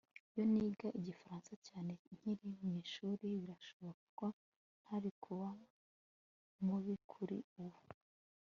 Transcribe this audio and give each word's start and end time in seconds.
Iyo 0.31 0.43
niga 0.53 0.87
Igifaransa 0.99 1.53
cyane 1.67 1.91
nkiri 2.15 2.45
mwishuri 2.65 3.27
birashoboka 3.41 4.03
ko 4.17 4.25
ntari 4.83 5.09
kuba 5.23 5.47
mubi 6.65 6.95
kuri 7.11 7.37
ubu 7.63 7.79